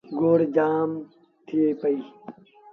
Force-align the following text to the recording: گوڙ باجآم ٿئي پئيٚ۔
گوڙ 0.19 0.39
باجآم 0.53 0.89
ٿئي 1.45 1.63
پئيٚ۔ 1.79 2.03